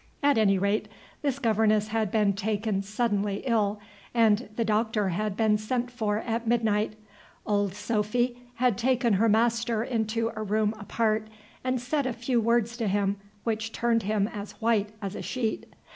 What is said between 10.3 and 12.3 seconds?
a room apart, and said a